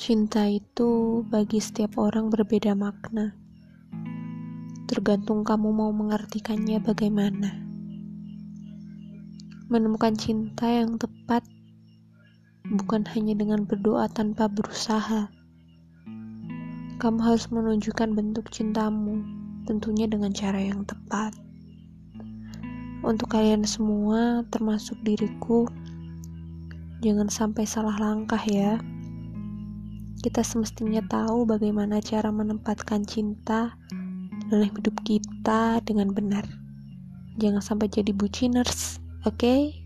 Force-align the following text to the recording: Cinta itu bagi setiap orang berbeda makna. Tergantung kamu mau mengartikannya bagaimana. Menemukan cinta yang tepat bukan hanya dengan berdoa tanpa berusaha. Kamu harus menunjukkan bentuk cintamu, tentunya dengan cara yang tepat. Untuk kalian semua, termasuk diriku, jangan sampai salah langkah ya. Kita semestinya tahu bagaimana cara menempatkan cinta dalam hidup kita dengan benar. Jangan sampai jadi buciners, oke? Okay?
Cinta 0.00 0.48
itu 0.48 1.20
bagi 1.28 1.60
setiap 1.60 2.00
orang 2.00 2.32
berbeda 2.32 2.72
makna. 2.72 3.36
Tergantung 4.88 5.44
kamu 5.44 5.76
mau 5.76 5.92
mengartikannya 5.92 6.80
bagaimana. 6.80 7.60
Menemukan 9.68 10.16
cinta 10.16 10.64
yang 10.64 10.96
tepat 10.96 11.44
bukan 12.64 13.04
hanya 13.12 13.36
dengan 13.36 13.68
berdoa 13.68 14.08
tanpa 14.08 14.48
berusaha. 14.48 15.28
Kamu 16.96 17.20
harus 17.20 17.52
menunjukkan 17.52 18.16
bentuk 18.16 18.48
cintamu, 18.48 19.20
tentunya 19.68 20.08
dengan 20.08 20.32
cara 20.32 20.64
yang 20.64 20.80
tepat. 20.88 21.36
Untuk 23.04 23.36
kalian 23.36 23.68
semua, 23.68 24.48
termasuk 24.48 24.96
diriku, 25.04 25.68
jangan 27.04 27.28
sampai 27.28 27.68
salah 27.68 28.00
langkah 28.00 28.40
ya. 28.48 28.80
Kita 30.20 30.44
semestinya 30.44 31.00
tahu 31.00 31.48
bagaimana 31.48 31.96
cara 32.04 32.28
menempatkan 32.28 33.08
cinta 33.08 33.72
dalam 34.52 34.68
hidup 34.68 34.92
kita 35.00 35.80
dengan 35.80 36.12
benar. 36.12 36.44
Jangan 37.40 37.64
sampai 37.64 37.88
jadi 37.88 38.12
buciners, 38.12 39.00
oke? 39.24 39.40
Okay? 39.40 39.80